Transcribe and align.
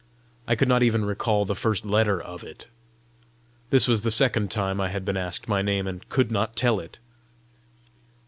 I 0.47 0.55
could 0.55 0.67
not 0.67 0.81
even 0.81 1.05
recall 1.05 1.45
the 1.45 1.53
first 1.53 1.85
letter 1.85 2.19
of 2.19 2.43
it! 2.43 2.65
This 3.69 3.87
was 3.87 4.01
the 4.01 4.09
second 4.09 4.49
time 4.49 4.81
I 4.81 4.89
had 4.89 5.05
been 5.05 5.15
asked 5.15 5.47
my 5.47 5.61
name 5.61 5.85
and 5.85 6.09
could 6.09 6.31
not 6.31 6.55
tell 6.55 6.79
it! 6.79 6.97